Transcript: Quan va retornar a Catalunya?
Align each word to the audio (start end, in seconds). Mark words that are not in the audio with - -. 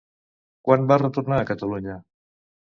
Quan 0.67 0.87
va 0.93 0.97
retornar 1.01 1.39
a 1.43 1.45
Catalunya? 1.51 1.99